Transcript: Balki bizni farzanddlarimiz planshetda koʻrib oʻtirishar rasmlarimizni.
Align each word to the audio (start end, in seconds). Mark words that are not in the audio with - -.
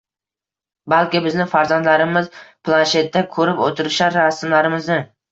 Balki 0.93 1.19
bizni 1.25 1.43
farzanddlarimiz 1.51 2.29
planshetda 2.69 3.23
koʻrib 3.35 3.61
oʻtirishar 3.67 4.17
rasmlarimizni. 4.21 4.99